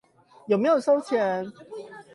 [0.47, 1.53] 有沒有收錢